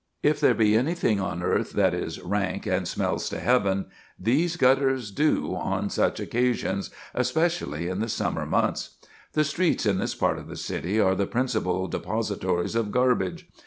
[0.23, 3.85] If there be anything on earth that is 'rank and smells to heaven,'
[4.19, 8.97] these gutters do on such occasions, especially in the summer months.
[9.33, 13.47] The streets in this part of the city are the principal depositories of garbage.